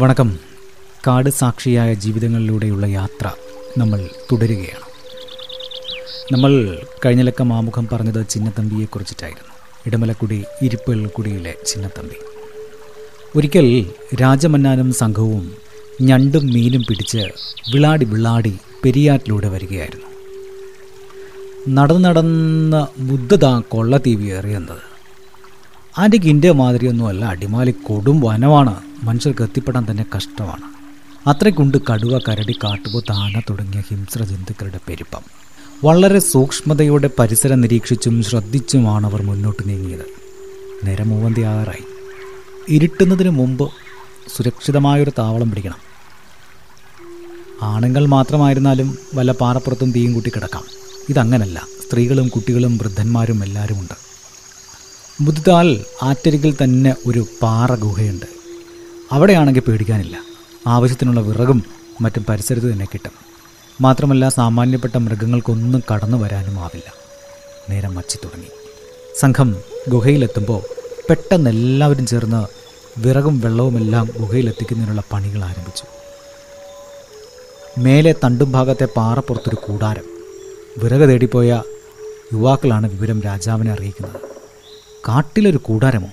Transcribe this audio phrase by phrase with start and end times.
[0.00, 0.38] വണക്കം.
[1.06, 3.30] കാട് സാക്ഷിയായ ജീവിതങ്ങളിലൂടെയുള്ള യാത്ര
[3.78, 4.86] നമ്മൾ തുടരുകയാണ്.
[6.32, 9.54] നമ്മൾ കഴിഞ്ഞ ലക്കം ആമുഖം പറഞ്ഞത് ചിന്നത്തമ്പിയെക്കുറിച്ചിട്ടായിരുന്നു.
[9.86, 12.18] ഇടമലക്കുടി ഇരിപ്പൽക്കുടിയിലെ ചിന്നത്തമ്പി.
[13.36, 15.54] ഒരിക്കൽ രാജമന്നാനും സംഘവും
[16.00, 17.24] ഞണ്ടും മീനും പിടിച്ച്
[17.74, 20.06] വിളാടി വിളാടി പെരിയാറ്റിലൂടെ വരികയായിരുന്നു.
[21.68, 23.96] നടന്ന് നടന്ന് ബുദ്ധതാ കൊള്ള
[24.30, 24.84] എറിയുന്നത്
[25.98, 28.87] ആന്റെ കിന്റെ മാതിരിയൊന്നുമല്ല അടിമാലി കൊടും വനമാണ്.
[29.02, 30.78] മനുഷ്യർക്ക് എത്തിപ്പെടാൻ തന്നെ കഷ്ടമാണ്.
[31.28, 35.20] അത്രയ്ക്കുണ്ട് കടുവ കരടി കാട്ടുപോത്ത് ആന തുടങ്ങിയ ഹിംസ്ര ജന്തുക്കളുടെ പെരുപ്പം.
[35.84, 40.06] വളരെ സൂക്ഷ്മതയോടെ പരിസരം നിരീക്ഷിച്ചും ശ്രദ്ധിച്ചുമാണ് അവർ മുന്നോട്ട് നീങ്ങിയത്.
[40.84, 41.84] നേരം മൂവന്തിയാറായി
[42.68, 43.70] ഇരുട്ടുന്നതിന് മുമ്പ്
[44.36, 45.76] സുരക്ഷിതമായൊരു താവളം പിടിക്കണം.
[47.62, 50.64] ആണുങ്ങൾ മാത്രമായിരുന്നാലും വല്ല പാറപ്പുറത്തും തീയും കൂട്ടി കിടക്കാം.
[51.08, 51.66] ഇതങ്ങനല്ല.
[51.86, 53.94] സ്ത്രീകളും കുട്ടികളും വൃദ്ധന്മാരും എല്ലാവരുമുണ്ട്.
[55.20, 58.37] ബുദ്ധിതാൽ ആറ്റരികിൽ തന്നെ ഒരു പാറ ഗുഹയുണ്ട്
[59.12, 60.16] അവിടെയാണെങ്കിൽ പേടിക്കാനില്ല.
[60.66, 61.64] ആവശ്യത്തിനുള്ള വിറകും
[62.00, 63.12] മറ്റും പരിസരത്ത് തന്നെ കിട്ടും.
[63.80, 66.94] മാത്രമല്ല സാമാന്യപ്പെട്ട മൃഗങ്ങൾക്കൊന്നും കടന്നു വരാനും ആവില്ല.
[67.70, 68.48] നേരം മച്ചി തുടങ്ങി.
[69.20, 69.56] സംഘം
[69.88, 70.62] ഗുഹയിലെത്തുമ്പോൾ
[71.10, 72.46] പെട്ടെന്ന് എല്ലാവരും ചേർന്ന്
[72.98, 75.84] വിറകും വെള്ളവുമെല്ലാം ഗുഹയിലെത്തിക്കുന്നതിനുള്ള പണികൾ ആരംഭിച്ചു.
[77.78, 80.04] മേലെ തണ്ടും ഭാഗത്തെ പാറപ്പുറത്തൊരു കൂടാരം.
[80.78, 81.62] വിറക് തേടിപ്പോയ
[82.32, 84.20] യുവാക്കളാണ് വിവരം രാജാവിനെ അറിയിക്കുന്നത്.
[85.08, 86.08] കാട്ടിലൊരു കൂടാരമോ?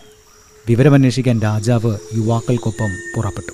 [0.70, 3.52] വിവരമന്വേഷിക്കാൻ രാജാവ് യുവാക്കൾക്കൊപ്പം പുറപ്പെട്ടു.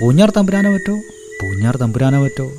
[0.00, 0.94] പൂഞ്ഞാർ തമ്പുരാനോ പറ്റോ
[1.42, 2.52] പൂഞ്ഞാർ തമ്പുരാനോ പറ്റോ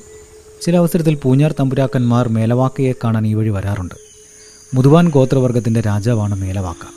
[0.61, 3.95] ചില അവസരത്തിൽ പൂഞ്ഞാർ തമ്പുരാക്കന്മാർ മേലവാക്കയെ കാണാൻ ഈ വഴി വരാറുണ്ട്.
[4.73, 6.87] മുതുവാൻ ഗോത്രവർഗത്തിന്റെ രാജാവാണ് മേലവാക്ക.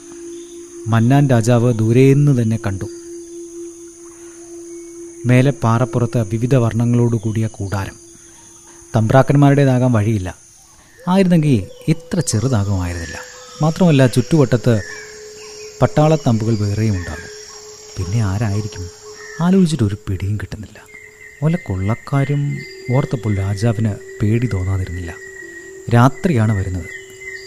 [0.87, 2.85] മന്നാൻ രാജാവ് ദൂരെയെന്ന് തന്നെ കണ്ടു.
[5.27, 7.95] മേലെ പാറപ്പുറത്ത് വിവിധ വർണങ്ങളോട് കൂടിയ കൂടാരം.
[8.97, 10.37] തമ്പ്രാക്കന്മാരുടേതാകാൻ വഴിയില്ല.
[11.09, 13.19] ആയിരുന്നെങ്കിൽ ഇത്ര ചെറുതാകുമായിരുന്നില്ല
[13.63, 14.83] മാത്രമല്ല ചുറ്റുവട്ടത്ത്
[15.83, 17.37] പട്ടാളത്തമ്പുകൾ വേറെയും ഉണ്ടാകും.
[17.97, 18.91] പിന്നെ ആരായിരിക്കും?
[19.41, 20.83] ആലോചിച്ചിട്ട് ഒരു പിടിയും കിട്ടുന്നില്ല.
[21.43, 22.59] വല്ല കൊള്ളക്കാരും
[22.95, 25.15] ഓർത്തപ്പോൾ രാജാവിന് പേടി തോന്നാതിരുന്നില്ല.
[25.95, 26.85] രാത്രിയാണ് വരുന്നത്.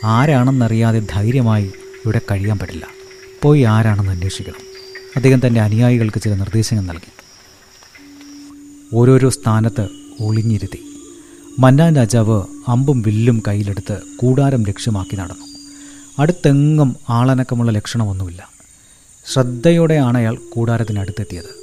[0.03, 1.71] ആരാണെന്നറിയാതെ ധൈര്യമായി
[2.05, 2.87] ഇവിടെ കഴിയാൻ പറ്റില്ല.
[3.41, 4.61] പോയി ആരാണെന്ന് അന്വേഷിക്കണം.
[5.15, 7.11] അദ്ദേഹം തന്റെ അനുയായികൾക്ക് ചില നിർദ്ദേശങ്ങൾ നൽകി.
[8.93, 9.87] ഓരോരോ സ്ഥാനത്ത്
[10.21, 10.79] ഒളിഞ്ഞിരുത്തി.
[11.59, 15.48] മന്നാൻ രാജാവ് അമ്പും വില്ലും കയ്യിലെടുത്ത് കൂടാരം ലക്ഷ്യമാക്കി നടന്നു.
[16.19, 18.49] അടുത്തെങ്ങും ആളനക്കമുള്ള ലക്ഷണമൊന്നുമില്ല.
[19.25, 21.55] ശ്രദ്ധയോടെയാണ് അയാൾ കൂടാരത്തിനടുത്തെത്തിയത്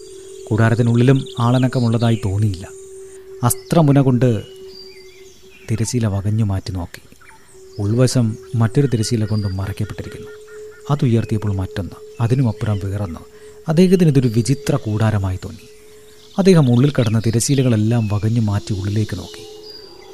[0.49, 2.69] കൂടാരത്തിനുള്ളിലും ആളനക്കമുള്ളതായി തോന്നിയില്ല.
[3.43, 4.43] അസ്ത്രമുന കൊണ്ട്
[5.71, 7.01] തിരശീല വകഞ്ഞു മാറ്റി നോക്കി.
[7.83, 10.29] ഉൾവശം മറ്റൊരു തിരശീല കൊണ്ട് മറയ്ക്കപ്പെട്ടിരിക്കുന്നു.
[10.91, 13.21] അതുയർത്തിയപ്പോൾ മറ്റൊന്ന് അതിനുമപ്പുറം വേറൊന്ന്.
[13.69, 15.69] അദ്ദേഹത്തിന് ഇതൊരു വിചിത്ര കൂടാരമായി തോന്നി.
[16.39, 19.47] അദ്ദേഹം ഉള്ളിൽ കടന്ന തിരശീലകളെല്ലാം വകഞ്ഞു മാറ്റി ഉള്ളിലേക്ക് നോക്കി.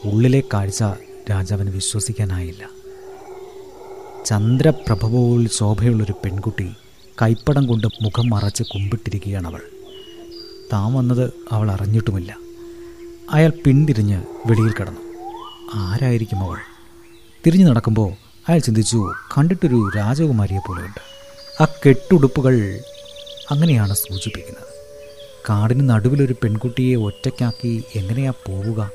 [0.08, 0.82] ഉള്ളിലെ കാഴ്ച
[1.30, 2.81] രാജാവിന് വിശ്വസിക്കാനായില്ല.
[4.26, 6.70] ചന്ദ്രപ്രഭ പോൽ ശോഭയുള്ളൊരു പെൺകുട്ടി
[7.22, 9.60] കൈപ്പടം കൊണ്ട് മുഖം മറച്ച് കുമ്പിട്ടിരിക്കുകയാണ് അവൾ
[10.72, 12.36] താൻ വന്നത് അവൾ അറിഞ്ഞിട്ടുമില്ല.
[13.30, 15.00] അയാൾ പിന്തിരിഞ്ഞ് വെളിയിൽ കടന്നു.
[15.74, 16.56] ആരായിരിക്കും അവൾ?
[17.46, 18.12] തിരിഞ്ഞു നടക്കുമ്പോൾ
[18.48, 21.00] അയാൾ ചിന്തിച്ചു കണ്ടിട്ടൊരു രാജകുമാരിയെ പോലെയുണ്ട്.
[21.62, 22.80] ആ കെട്ടുടുപ്പുകൾ
[23.50, 24.72] അങ്ങനെയാണ് സൂചിപ്പിക്കുന്നത്.
[25.50, 28.90] കാടിന് നടുവിലൊരു പെൺകുട്ടിയെ ഒറ്റയ്ക്കാക്കി എങ്ങനെയാ പോവുക?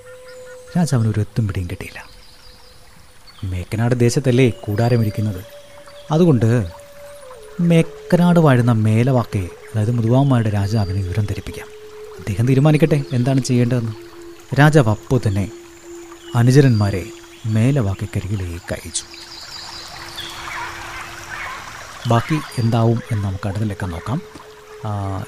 [0.78, 2.07] രാജാവിനൊരു എത്തും പിടിയും കിട്ടിയില്ല.
[3.44, 5.44] മേക്കനാട് ദേശത്തല്ലേ കൂടാരമിരിക്കുന്നത്?
[6.12, 6.68] അതുകൊണ്ട്
[7.60, 11.68] മേക്കനാട് വാഴുന്ന മേലവാക്കയെ അതായത് മുതുവാമ്മയുടെ രാജാവിനെ വിവരം ധരിപ്പിക്കാം.
[12.20, 13.92] അദ്ദേഹം തീരുമാനിക്കട്ടെ എന്താണ് ചെയ്യേണ്ടതെന്ന്?
[14.60, 15.52] രാജാവ് അപ്പോൾ തന്നെ
[16.36, 17.06] അനുചരന്മാരെ
[17.46, 19.04] മേലവാക്കരികിലേക്ക് അയച്ചു.
[22.08, 24.22] ബാക്കി എന്താവും എന്ന് നമുക്ക് അടുത്ത നോക്കാം.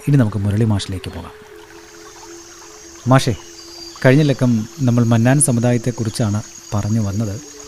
[0.08, 1.32] ഇനി നമുക്ക് മുരളി മാഷിലേക്ക് പോകാം.
[3.08, 3.36] മാഷേ
[4.06, 6.42] കഴിഞ്ഞ ലക്കം നമ്മൾ മന്നാൻ സമുദായത്തെക്കുറിച്ചാണ്
[6.74, 7.59] പറഞ്ഞു വന്നത്.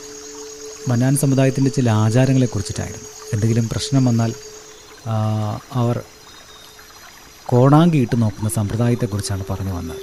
[0.90, 3.10] മന്നാൻ സമുദായത്തിന്റെ ചില ആചാരങ്ങളെ കുറിച്ചിട്ടായിരുന്നു.
[3.34, 4.32] എന്തെങ്കിലും പ്രശ്നം വന്നാൽ
[5.82, 5.98] അവർ
[7.52, 10.02] കോണാങ്കിയിട്ട് നോക്കുന്ന സമ്പ്രദായത്തെക്കുറിച്ചാണ് പറഞ്ഞു വന്നത്.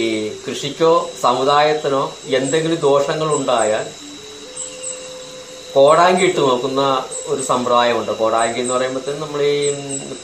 [0.00, 0.04] ഈ
[0.44, 2.02] കൃഷിക്കോ സമുദായത്തിനോ
[2.38, 3.86] എന്തെങ്കിലും ദോഷങ്ങൾ ഉണ്ടായാൽ
[5.74, 6.82] കോടാങ്കി ഇട്ട് നോക്കുന്ന
[7.32, 8.12] ഒരു സമ്പ്രദായമുണ്ട്.
[8.20, 9.56] കോടാങ്കി എന്ന് പറയുമ്പോഴത്തേനും നമ്മൾ ഈ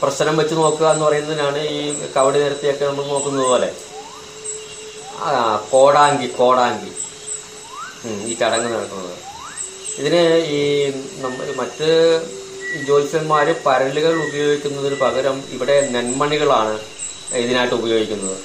[0.01, 1.81] പ്രശ്നം വെച്ച് നോക്കുക എന്ന് പറയുന്നതിനാണ് ഈ
[2.15, 3.69] കവടി നിരത്തിയൊക്കെ നമ്മൾ നോക്കുന്നത് പോലെ.
[5.71, 6.91] കോടാങ്കി കോടാങ്കി.
[8.29, 9.13] ഈ ചടങ്ങ് നടക്കുന്നത്.
[9.99, 10.23] ഇതിന്
[10.55, 10.59] ഈ
[11.23, 11.89] നമ്മൾ മറ്റ്
[12.87, 16.75] ജ്യോത്സ്യന്മാർ പരലുകൾ ഉപയോഗിക്കുന്നതിന് പകരം ഇവിടെ നെന്മണികളാണ്
[17.43, 18.37] ഇതിനായിട്ട് ഉപയോഗിക്കുന്നത്.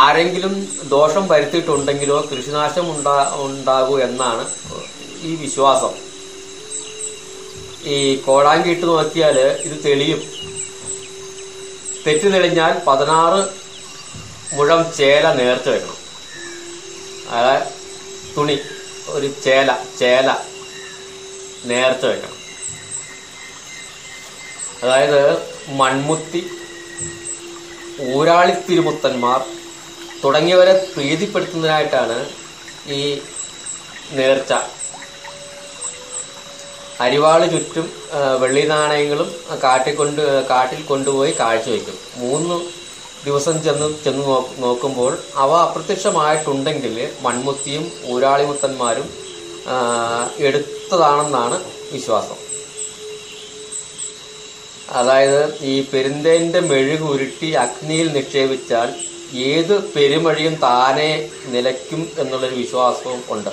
[0.00, 0.54] ആരെങ്കിലും
[0.94, 3.16] ദോഷം വരുത്തിയിട്ടുണ്ടെങ്കിലോ കൃഷിനാശം ഉണ്ടാ
[3.46, 4.44] ഉണ്ടാകൂ എന്നാണ്
[5.28, 5.92] ഈ വിശ്വാസം.
[7.94, 9.36] ഈ കോടാങ്കി ഇട്ട് നോക്കിയാൽ
[9.66, 10.22] ഇത് തെളിയും.
[12.06, 13.40] തെറ്റ് തെളിഞ്ഞാൽ പതിനാറ്
[14.56, 15.98] മുഴം ചേല നേർച്ച വെക്കണം.
[17.36, 17.70] അതായത്
[18.36, 18.56] തുണി
[19.14, 19.68] ഒരു ചേല
[20.00, 20.28] ചേല
[21.70, 22.32] നേർച്ച വെക്കണം.
[24.82, 25.20] അതായത്
[25.80, 26.42] മൺമുത്തി
[28.14, 29.40] ഊരാളി തിരുമുത്തന്മാർ
[30.24, 32.16] തുടങ്ങിയവരെ പ്രീതിപ്പെടുത്തുന്നതിനായിട്ടാണ്
[32.96, 33.02] ഈ
[34.18, 34.52] നേർച്ച
[37.04, 37.86] അരിവാൾ ചുറ്റും
[38.42, 39.28] വെള്ളി നാണയങ്ങളും
[39.64, 42.56] കാട്ടിൽ കൊണ്ട് കാട്ടിൽ കൊണ്ടുപോയി കാഴ്ചവെക്കും മൂന്ന്
[43.26, 44.24] ദിവസം ചെന്ന് ചെന്ന്
[44.64, 45.12] നോക്കുമ്പോൾ
[45.44, 49.08] അവ അപ്രത്യക്ഷമായിട്ടുണ്ടെങ്കിൽ മൺമുത്തിയും ഊരാളിമുത്തന്മാരും
[50.48, 51.56] എടുത്തതാണെന്നാണ്
[51.94, 52.38] വിശ്വാസം.
[54.98, 58.90] അതായത് ഈ പെരുന്തേന്റെ മെഴുക് ഉരുട്ടി അഗ്നിയിൽ നിക്ഷേപിച്ചാൽ
[59.50, 61.10] ഏത് പെരുമഴിയും താനെ
[61.54, 63.52] നിലയ്ക്കും എന്നുള്ളൊരു വിശ്വാസവും ഉണ്ട്.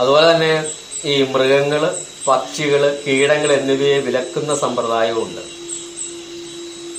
[0.00, 0.52] അതുപോലെ തന്നെ
[1.04, 1.82] ഈ മൃഗങ്ങൾ
[2.28, 5.42] പക്ഷികൾ കീടങ്ങൾ എന്നിവയെ വിലക്കുന്ന സമ്പ്രദായവും ഉണ്ട്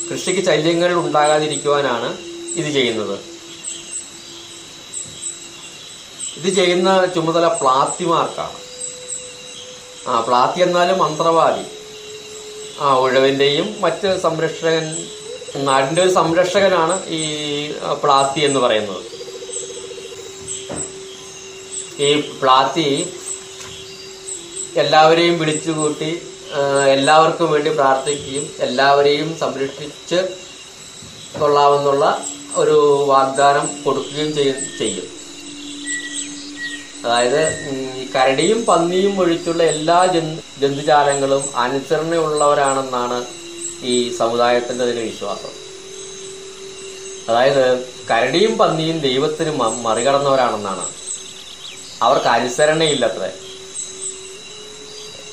[0.10, 2.18] കൃഷിക്ക് ശല്യങ്ങൾ ഉണ്ടാകാതിരിക്കുവാനാണ്
[2.56, 3.20] ഇത് ചെയ്യുന്നത്.
[6.38, 8.60] ഇത് ചെയ്യുന്ന ചുമതല പ്ലാത്തിമാർക്കാണ്.
[10.08, 11.66] ആ പ്ലാത്തി എന്നാലും മന്ത്രവാദി.
[12.80, 15.08] ആ ഉഴവിന്റെയും മറ്റ് സംരക്ഷകൻ
[15.56, 17.22] നാടിന്റെ ഒരു സംരക്ഷകനാണ് ഈ
[18.04, 19.04] പ്ലാത്തി എന്ന് പറയുന്നത്.
[22.06, 22.08] ഈ
[22.40, 22.90] പ്ലാത്തി
[24.82, 26.10] എല്ലാവരെയും വിളിച്ചുകൂട്ടി കൂട്ടി
[26.96, 30.20] എല്ലാവർക്കും വേണ്ടി പ്രാർത്ഥിക്കുകയും എല്ലാവരെയും സംരക്ഷിച്ച്
[31.40, 32.06] കൊള്ളാമെന്നുള്ള
[32.62, 32.76] ഒരു
[33.12, 34.30] വാഗ്ദാനം കൊടുക്കുകയും
[34.80, 35.08] ചെയ്യും.
[37.06, 37.42] അതായത്
[37.72, 43.20] ഈ കരടിയും പന്നിയും ഒഴിച്ചുള്ള എല്ലാ ജന്തു ജന്തുജാലങ്ങളും അനുസരണയുള്ളവരാണെന്നാണ്
[43.94, 45.54] ഈ സമുദായത്തിന്റെ അതിന് വിശ്വാസം.
[47.30, 47.66] അതായത്
[48.12, 49.52] കരടിയും പന്നിയും ദൈവത്തിന്
[49.88, 50.88] മറികടന്നവരാണെന്നാണ്.
[52.02, 53.32] അവർക്ക് അനുസരണയില്ലത്രേ.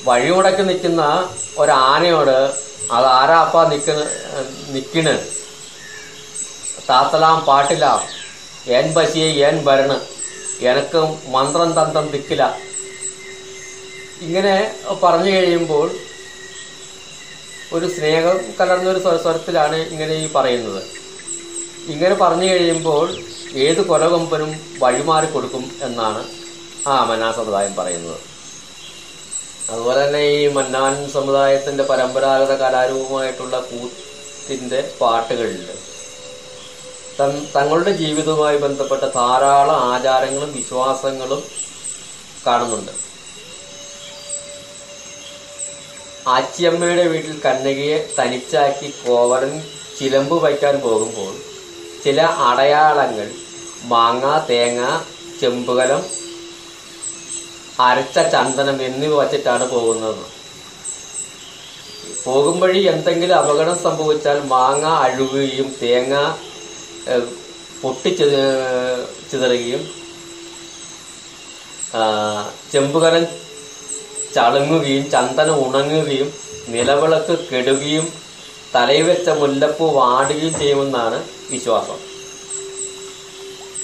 [0.03, 2.53] വഴിമുടക്ക് നിൽക്കുന്ന ഒരാനയോട്
[2.91, 3.91] അത് ആരാപ്പാ നിൽക്ക
[4.67, 5.27] നിക്കണ്?
[6.89, 8.07] താത്തലാം പാട്ടില്ല
[8.67, 9.99] ഏൻ ബശിയെ ഏൻ ഭരണ്.
[10.61, 10.97] എനക്ക്
[11.27, 12.59] മന്ത്രം തന്ത്രം നിൽക്കില്ല
[14.21, 15.91] ഇങ്ങനെ പറഞ്ഞു കഴിയുമ്പോൾ
[17.73, 20.83] ഒരു സ്നേഹം കലർന്നൊരു സ്വ- സ്വരത്തിലാണ് ഇങ്ങനെ ഈ പറയുന്നത്.
[21.87, 23.17] ഇങ്ങനെ പറഞ്ഞു കഴിയുമ്പോൾ
[23.53, 26.44] ഏത് കൊലകൊമ്പനും വഴിമാറി കൊടുക്കും എന്നാണ്
[26.93, 28.19] ആ മന്നാൻ സമുദായം പറയുന്നത്.
[29.71, 35.63] അതുപോലെ തന്നെ ഈ മന്നാൻ സമുദായത്തിന്റെ പരമ്പരാഗത കലാരൂപമായിട്ടുള്ള കൂത്തിന്റെ പാട്ടുകളിൽ
[37.55, 41.41] തങ്ങളുടെ ജീവിതവുമായി ബന്ധപ്പെട്ട ധാരാളം ആചാരങ്ങളും വിശ്വാസങ്ങളും
[42.47, 42.93] കാണുന്നുണ്ട്.
[46.35, 49.53] ആച്ചിയമ്മയുടെ വീട്ടിൽ കന്നകയെ തനിച്ചാക്കി കോവടൻ
[49.97, 51.33] ചിലമ്പ് വയ്ക്കാൻ പോകുമ്പോൾ
[52.03, 53.27] ചില അടയാളങ്ങൾ
[53.93, 54.81] മാങ്ങ തേങ്ങ
[55.41, 56.03] ചെമ്പുകലം
[57.87, 60.23] അരച്ച ചന്ദനം എന്നിവ വച്ചിട്ടാണ് പോകുന്നത്.
[62.25, 66.13] പോകുമ്പോഴി എന്തെങ്കിലും അപകടം സംഭവിച്ചാൽ മാങ്ങ അഴുകുകയും തേങ്ങ
[67.81, 68.11] പൊട്ടി
[69.29, 69.81] ചിതറുകയും
[72.71, 73.25] ചെമ്പുകലം
[74.35, 76.29] ചളുങ്ങുകയും ചന്ദനം ഉണങ്ങുകയും
[76.73, 78.05] നിലവിളക്ക് കെടുകയും
[78.73, 81.17] തലയിൽ വെച്ച മുല്ലപ്പൂ വാടുകയും ചെയ്യുമെന്നാണ്
[81.51, 81.99] വിശ്വാസം.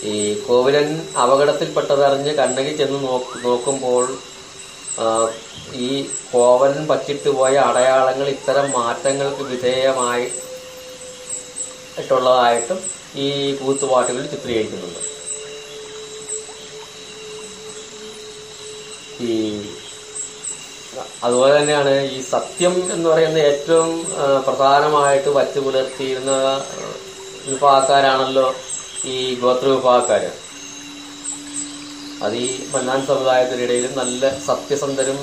[0.04, 4.18] ഈ കോവിലൻ അപകടത്തിൽപ്പെട്ടതറിഞ്ഞ് കണ്ണകി ചെന്ന് നോക്ക് നോക്കുമ്പോൾ
[5.74, 10.32] ഈ കോവലൻ പറ്റിട്ട് പോയ അടയാളങ്ങൾ ഇത്തരം മാറ്റങ്ങൾക്ക് വിധേയമായി
[11.98, 12.78] ായിട്ടുള്ളതായിട്ടും
[13.16, 15.00] ഈ കൂത്തുപാട്ടുകളിൽ ചിത്രീകരിക്കുന്നുണ്ട്.
[19.22, 19.34] ഈ
[21.24, 24.08] അതുപോലെ തന്നെയാണ് ഈ സത്യം എന്ന് പറയുന്ന ഏറ്റവും
[24.48, 26.64] പ്രധാനമായിട്ട് വച്ചു പുലർത്തിയിരുന്ന
[27.46, 28.56] വിഭാഗക്കാരാണല്ലോ
[29.10, 30.24] ഈ ഗോത്ര വിഭാഗക്കാർ
[32.26, 35.20] അത് ഈ മന്നാൻ സമുദായത്തിനിടയിലും നല്ല സത്യസന്ധരും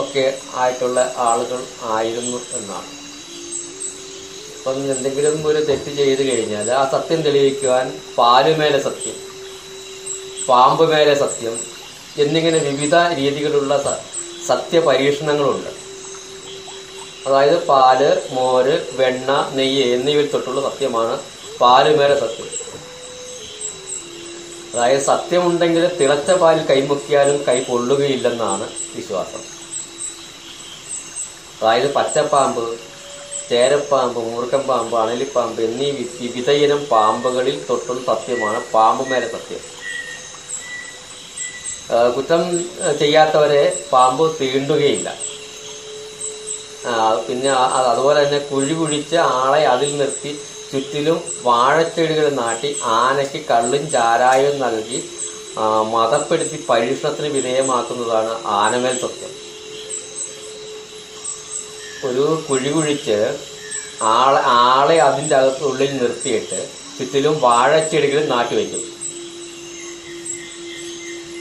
[0.00, 0.24] ഒക്കെ
[0.62, 1.60] ആയിട്ടുള്ള ആളുകൾ
[1.96, 2.88] ആയിരുന്നു എന്നാണ്.
[4.56, 7.86] അപ്പം എന്തെങ്കിലും ഒരു തെറ്റ് ചെയ്ത് കഴിഞ്ഞാൽ ആ സത്യം തെളിയിക്കുവാൻ
[8.18, 9.16] പാലുമേലെ സത്യം
[10.48, 11.54] പാമ്പ് മേലെ സത്യം
[12.22, 14.08] എന്നിങ്ങനെ വിവിധ രീതികളുള്ള സത്യ
[14.46, 15.70] സത്യപരീക്ഷണങ്ങളുണ്ട്.
[17.26, 18.00] അതായത് പാൽ
[18.36, 21.14] മോര് വെണ്ണ നെയ്യ് എന്നിവയിൽ തൊട്ടുള്ള സത്യമാണ്
[21.62, 22.48] പാലുമേലെ സത്യം
[24.74, 29.42] അതായത് സത്യമുണ്ടെങ്കിൽ തിളച്ച പാലിൽ കൈമുക്കിയാലും കൈ പൊള്ളുകയില്ലെന്നാണ് വിശ്വാസം.
[31.60, 32.78] അതായത് പച്ചപ്പാമ്പ്
[33.50, 38.72] ചേരപ്പാമ്പ് മൂർഖൻ പാമ്പ് അണലിപ്പാമ്പ് എന്നീ വിവിധ ഇനം പാമ്പുകളിൽ തൊട്ടും സത്യമാണ്.
[38.74, 39.62] പാമ്പുമേലെ സത്യം.
[41.92, 42.42] ആ, കുറ്റം
[42.98, 45.08] ചെയ്യാത്തവരെ പാമ്പ് തീണ്ടുകയില്ല.
[47.28, 50.40] പിന്നെ അതുപോലെ തന്നെ കുഴി കുഴിച്ച് ആളെ അതിൽ നിർത്തി
[50.72, 54.98] ചുറ്റിലും വാഴച്ചെടികൾ നാട്ടി ആനയ്ക്ക് കള്ളും ചാരായവും നൽകി
[55.92, 59.32] മതപ്പെടുത്തി പരീക്ഷണത്തിന് വിധേയമാക്കുന്നതാണ് ആനമേൽ സത്യം.
[62.08, 63.18] ഒരു കുഴി കുഴിച്ച്
[64.02, 68.84] ആളെ ആളെ അതിന്റെ അകത്തുള്ളിൽ നിർത്തിയിട്ട് ചുറ്റിലും വാഴച്ചെടികൾ നാട്ടി വയ്ക്കും.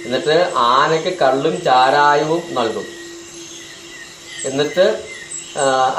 [0.06, 2.88] എന്നിട്ട് ആനയ്ക്ക് കള്ളും ചാരായവും നൽകും.
[4.46, 4.86] എന്നിട്ട്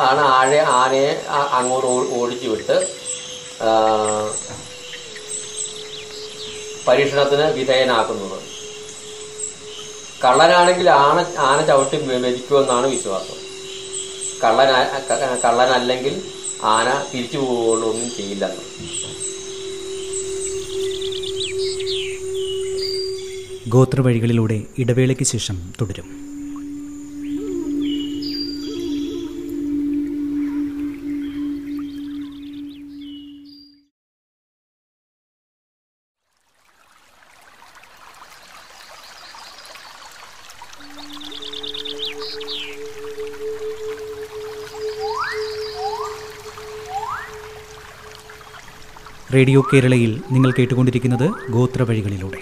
[0.08, 1.10] ആണ് ആഴെ ആനയെ
[1.58, 3.01] അങ്ങോട്ട് ഓടിച്ചു വിട്ട്
[6.88, 8.40] പരീക്ഷണത്തിന് വിധേയനാക്കുന്നത്.
[10.24, 13.38] കള്ളനാണെങ്കിൽ ആന ആന ചവിട്ടി മരിക്കുമെന്നാണ് വിശ്വാസം.
[14.44, 14.72] കള്ളന
[15.44, 16.22] കള്ളനല്ലെങ്കിൽ
[16.62, 18.62] ആന തിരിച്ചു പോവുകയുള്ളൂ ഒന്നും ചെയ്യില്ലെന്ന്.
[23.68, 26.21] ഗോത്രവഴികളിലൂടെ ഇടവേളയ്ക്ക് ശേഷം തുടരും.
[49.34, 52.40] റേഡിയോ കേരളയിൽ നിങ്ങൾ കേട്ടുകൊണ്ടിരിക്കുന്നത് ഗോത്രവഴികളിലൂടെ.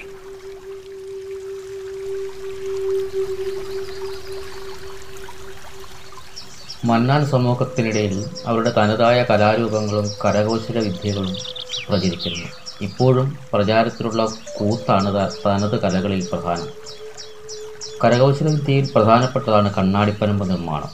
[6.85, 11.37] മണ്ണാൻ സമൂഹത്തിനിടയിൽ അവരുടെ തനതായ കലാരൂപങ്ങളും കരകൗശല വിദ്യകളും
[11.89, 12.49] പ്രചരിക്കുന്നു.
[12.81, 14.23] ഇപ്പോഴും പ്രചാരത്തിലുള്ള
[14.59, 16.69] കൂത്താണ് തനത് കലകളിൽ പ്രധാനം.
[18.05, 20.91] കരകൗശല വിദ്യയിൽ പ്രധാനപ്പെട്ടതാണ് കണ്ണാടിപ്പനമ്പ് നിർമ്മാണം.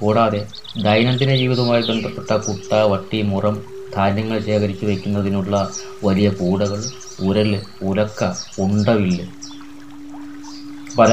[0.00, 0.46] കൂടാതെ
[0.82, 5.54] ദൈനംദിന ജീവിതവുമായി ബന്ധപ്പെട്ട കുട്ട വട്ടി മുറം ധാന്യങ്ങൾ ശേഖരിച്ചു വയ്ക്കുന്നതിനുള്ള
[6.02, 6.80] വലിയ കൂടകൾ
[7.20, 7.50] ഉരൽ
[7.82, 8.22] ഉലക്ക
[8.58, 9.26] ഉണ്ടവില്ല്
[10.94, 11.10] പല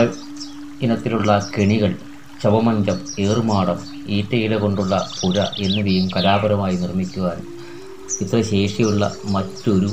[0.82, 1.92] ഇനത്തിലുള്ള കെണികൾ
[2.40, 7.40] ചവമഞ്ചം ഏറുമാടം ഈറ്റയില കൊണ്ടുള്ള പുര എന്നിവയും കലാപരമായി നിർമ്മിക്കുവാൻ
[8.20, 9.92] ഇത്ര ശേഷിയുള്ള മറ്റൊരു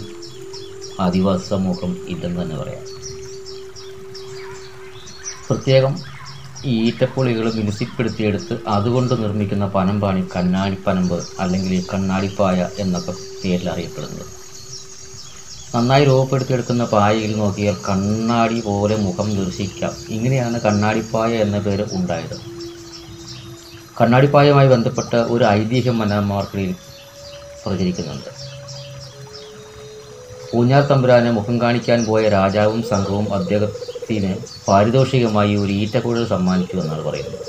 [0.98, 2.86] ആദിവാസി സമൂഹം ഇല്ലെന്ന് തന്നെ പറയാം.
[5.50, 5.94] പ്രത്യേകം
[6.64, 13.12] ഈ ഈറ്റപ്പുളികൾ മിനുസിപ്പെടുത്തിയെടുത്ത് അതുകൊണ്ട് നിർമ്മിക്കുന്ന പനമ്പാണ് ഈ കണ്ണാടിപ്പനമ്പ് അല്ലെങ്കിൽ ഈ കണ്ണാടിപ്പായ എന്നൊക്കെ
[13.44, 14.26] പേരിൽ അറിയപ്പെടുന്നത്.
[15.74, 19.96] നന്നായി രൂപപ്പെടുത്തിയെടുക്കുന്ന പായയിൽ നോക്കിയാൽ കണ്ണാടി പോലെ മുഖം ദർശിക്കാം.
[20.08, 22.36] ഇങ്ങനെയാണ് കണ്ണാടിപ്പായ എന്ന പേര് ഉണ്ടായത്.
[24.00, 26.74] കണ്ണാടിപ്പായയുമായി ബന്ധപ്പെട്ട ഒരു ഐതിഹ്യം മനോമാർക്കിൽ
[27.64, 28.45] പ്രചരിക്കുന്നുണ്ട്.
[30.50, 34.32] പൂഞ്ഞാർ തമ്പുരാനെ മുഖം കാണിക്കാൻ പോയ രാജാവും സംഘവും അദ്ദേഹത്തിന്
[34.68, 37.46] പാരിതോഷികമായി ഒരു ഈറ്റക്കുഴൽ സമ്മാനിച്ചു എന്നാണ് പറയുന്നത്.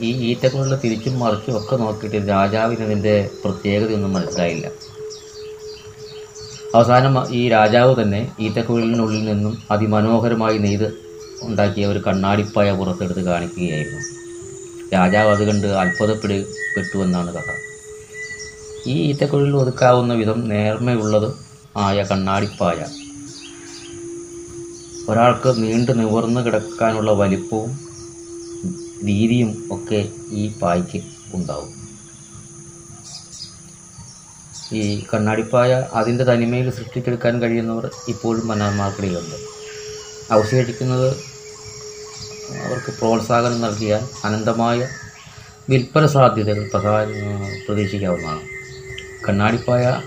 [0.00, 4.66] ഈ ഈറ്റക്കുഴൽ തിരിച്ചും മറിച്ചും ഒക്കെ നോക്കിയിട്ട് രാജാവിന് പ്രത്യേകതയൊന്നും മനസ്സിലായില്ല.
[6.74, 10.88] അവസാനം ഈ രാജാവ് തന്നെ ഈറ്റക്കുഴലിനുള്ളിൽ നിന്നും അതിമനോഹരമായി നെയ്ത്
[11.42, 14.02] ഉണ്ടാക്കിയ ഒരു കണ്ണാടിപ്പായ പുറത്തെടുത്ത് കാണിക്കുകയായിരുന്നു.
[14.94, 17.48] രാജാവ് അത് കണ്ട് അത്ഭുതപ്പെടുപ്പെട്ടുവെന്നാണ് കഥ.
[18.86, 21.28] ഈ ഈറ്റക്കുഴലിൽ ഒതുക്കാവുന്ന വിധം നേർമയുള്ളത്
[21.76, 22.86] ആയ കണ്ണാടിപ്പായ.
[25.08, 27.80] ഒരാൾക്ക് നീണ്ടു നിവർന്നു കിടക്കാനുള്ള വലിപ്പവും
[29.02, 31.02] വീതിയും ഒക്കെ ഈ പായ്ക്ക്
[31.34, 31.72] ഉണ്ടാവും.
[34.72, 39.36] ഈ കണ്ണാടിപ്പായ അതിന്റെ തനിമയിൽ സൃഷ്ടിച്ചെടുക്കാൻ കഴിയുന്നവർ ഇപ്പോഴും മന്നാന്മാർക്കിടയിലുണ്ട്
[40.30, 41.10] അവശേഷിക്കുന്നത്
[42.64, 44.88] അവർക്ക് പ്രോത്സാഹനം നൽകിയാൽ അനന്തമായ
[45.70, 47.06] വിൽപ്പന സാധ്യതകൾ പ്രധാന
[47.68, 48.42] പ്രതീക്ഷിക്കാവുന്നതാണ്.
[49.28, 50.02] കണ്ണാടിപ്പായ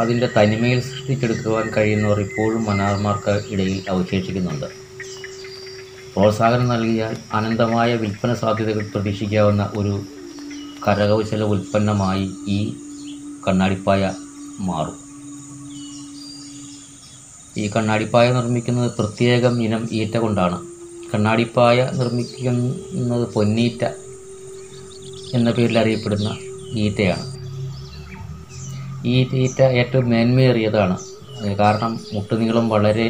[0.00, 4.66] അതിന്റെ തനിമയിൽ സൃഷ്ടിച്ചെടുക്കുവാൻ കഴിയുന്നവർ ഇപ്പോഴും മനാർമാർക്ക് ഇടയിൽ അവശേഷിക്കുന്നുണ്ട്.
[6.14, 10.04] പ്രോത്സാഹനം നൽകിയാൽ അനന്തമായ വിൽപ്പന സാധ്യതകൾ പ്രതീക്ഷിക്കാവുന്ന ഒരു
[10.88, 12.74] കരകൗശല ഉൽപ്പന്നമായി ഈ
[13.48, 14.14] കണ്ണാടിപ്പായ
[14.60, 14.98] മാറും.
[17.58, 20.58] ഈ കണ്ണാടിപ്പായ നിർമ്മിക്കുന്നത് പ്രത്യേകം ഇനം ഈറ്റ കൊണ്ടാണ്
[21.14, 23.84] കണ്ണാടിപ്പായ നിർമ്മിക്കുന്നത് പൊന്നീറ്റ
[25.34, 26.36] എന്ന പേരിൽ അറിയപ്പെടുന്ന
[26.74, 27.41] ഈറ്റയാണ്.
[29.10, 30.96] ഈ തീറ്റ ഏറ്റവും മേന്മയേറിയതാണ്.
[31.60, 33.06] കാരണം മുട്ടുനീളം വളരെ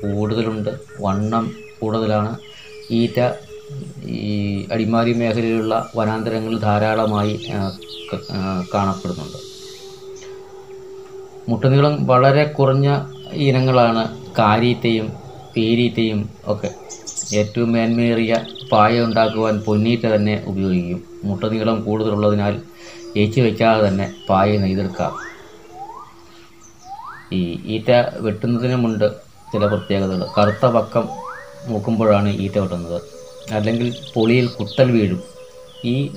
[0.00, 0.70] കൂടുതലുണ്ട്.
[1.00, 1.44] വണ്ണം
[1.80, 2.32] കൂടുതലാണ്.
[3.00, 3.18] ഈറ്റ
[4.22, 4.32] ഈ
[4.72, 7.34] അടിമാലി മേഖലയിലുള്ള വനാന്തരങ്ങളിൽ ധാരാളമായി
[8.74, 9.38] കാണപ്പെടുന്നുണ്ട്.
[11.48, 12.88] മുട്ടുനീളം വളരെ കുറഞ്ഞ
[13.46, 14.02] ഇനങ്ങളാണ്
[14.38, 15.06] കാരീറ്റയും
[15.56, 16.70] പേരീറ്റയും ഒക്കെ.
[17.34, 18.32] ഏറ്റവും മേന്മയേറിയ
[18.72, 21.00] പായ ഉണ്ടാക്കുവാൻ പൊന്നീറ്റ തന്നെ ഉപയോഗിക്കും.
[21.24, 22.54] മുട്ടുനീളം കൂടുതലുള്ളതിനാൽ
[23.16, 25.12] ഏച്ചു വയ്ക്കാതെ തന്നെ പായ നെയ്തെടുക്കാം.
[27.32, 29.12] ഈ ഈറ്റ വെട്ടുന്നതിനുമുണ്ട്
[29.52, 30.26] ചില പ്രത്യേകതകൾ.
[30.38, 31.08] കറുത്ത പക്കം
[31.66, 33.02] നോക്കുമ്പോഴാണ് ഈറ്റ വെട്ടുന്നത്.
[33.52, 35.22] അല്ലെങ്കിൽ പൊളിയിൽ കുട്ടൽ വീഴും.
[35.84, 36.10] ഈ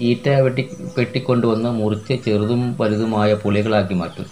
[0.00, 4.26] ഈറ്റ വെട്ടി വെട്ടിക്കൊണ്ടുവന്ന് മുറിച്ച് ചെറുതും വലുതുമായ പുളികളാക്കി മാറ്റും.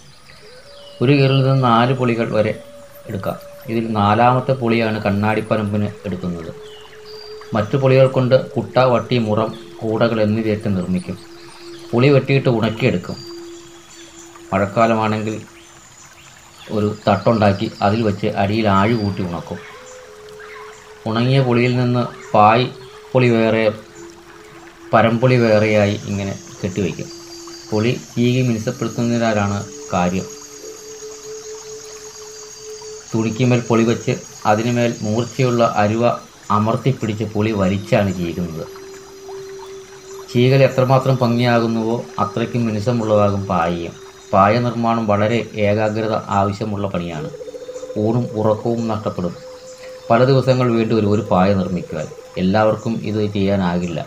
[1.02, 2.62] ഒരു കീറിൽ നിന്ന് നാല് പുളികൾ വരെ
[3.09, 3.37] എടുക്കാം.
[3.68, 6.54] ഇതിൽ നാലാമത്തെ പുളിയാണ് കണ്ണാടിപ്പരമ്പിന് എടുക്കുന്നത്.
[7.54, 11.38] മറ്റു പുളികൾ കൊണ്ട് കുട്ട വട്ടി മുറം കൂടകൾ എന്നിവയൊക്കെ നിർമ്മിക്കും.
[11.90, 13.16] പുളി വെട്ടിയിട്ട് ഉണക്കിയെടുക്കും.
[14.50, 15.37] മഴക്കാലമാണെങ്കിൽ
[16.76, 19.59] ഒരു തട്ടുണ്ടാക്കി അതിൽ വെച്ച് അടിയിൽ ആഴി കൂട്ടി ഉണക്കും.
[21.09, 22.02] ഉണങ്ങിയ പുളിയിൽ നിന്ന്
[22.33, 22.66] പായ്
[23.12, 23.64] പുളി വേറെ
[24.92, 27.09] പരമ്പുളി വേറെയായി ഇങ്ങനെ കെട്ടിവയ്ക്കും
[27.71, 29.59] പുളി ചീകി മിനുസപ്പെടുത്തുന്നതിനാലാണ്
[29.92, 30.26] കാര്യം.
[33.12, 34.12] തുണിക്കുമേൽ പൊളി വെച്ച്
[34.47, 36.04] അതിനുമേൽ മൂർച്ചയുള്ള അരുവ
[36.57, 38.66] അമർത്തിപ്പിടിച്ച് പുളി വലിച്ചാണ് ചീകുന്നത്
[40.32, 43.94] ചീകൽ എത്രമാത്രം ഭംഗിയാകുന്നുവോ അത്രയ്ക്കും മിനുസമുള്ളതാകും പായയും.
[44.32, 47.28] പായ നിർമ്മാണം വളരെ ഏകാഗ്രത ആവശ്യമുള്ള പണിയാണ്.
[47.97, 49.35] ഊണും ഉറക്കവും നഷ്ടപ്പെടും.
[50.11, 52.06] പല ദിവസങ്ങൾ വേണ്ടി ഒരു പായ നിർമ്മിക്കുവാൻ
[52.38, 53.99] എല്ലാവർക്കും ഇത് ചെയ്യാനാകില്ല.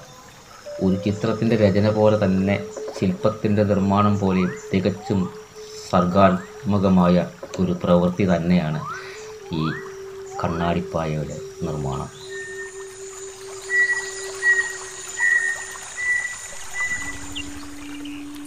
[0.83, 2.55] ഒരു ചിത്രത്തിന്റെ രചന പോലെ തന്നെ
[2.99, 5.19] ശില്പത്തിന്റെ നിർമ്മാണം പോലെയും തികച്ചും
[5.91, 7.15] സർഗാത്മകമായ
[7.59, 8.81] ഒരു പ്രവൃത്തി തന്നെയാണ്
[9.53, 9.63] ഈ
[10.43, 12.09] കണ്ണാടിപ്പായയുടെ നിർമ്മാണം.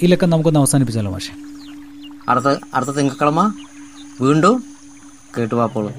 [0.04, 1.32] ഈ ലക്കം നമുക്കൊന്ന് അവസാനിപ്പിച്ചാലോ മാഷെ?
[2.28, 3.40] അടുത്ത അടുത്ത തിങ്കക്കളമ
[4.20, 4.56] വീണ്ടും
[5.38, 5.90] കേട്ടുവാപ്പോളൂ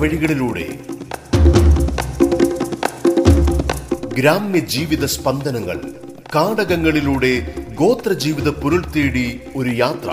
[0.00, 0.66] വഴികളിലൂടെ
[4.18, 5.78] ഗ്രാമ്യ ജീവിത സ്പന്ദനങ്ങൾ
[6.34, 7.32] കാടകങ്ങളിലൂടെ
[7.80, 10.10] ഗോത്ര ജീവിത പുരുൾ തേടി ഒരു യാത്ര.